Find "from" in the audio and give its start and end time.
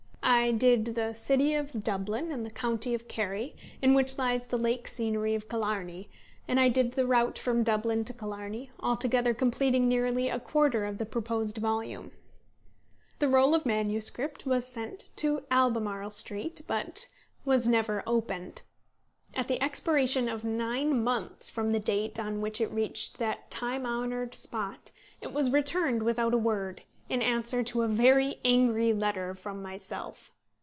7.37-7.63, 21.49-21.69, 29.35-29.61